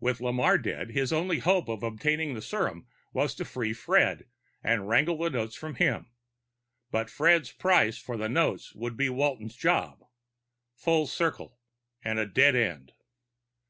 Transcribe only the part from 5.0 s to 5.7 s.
the notes